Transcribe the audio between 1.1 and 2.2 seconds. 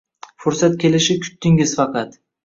kutdingiz faqat